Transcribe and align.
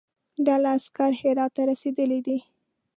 ډله 0.45 0.69
عسکر 0.77 1.11
هرات 1.19 1.51
ته 1.55 1.61
رسېدلی 1.71 2.19
دي. 2.25 2.37